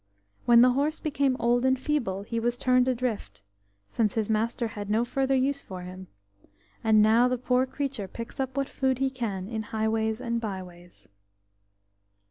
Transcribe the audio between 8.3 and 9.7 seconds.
up what food he can in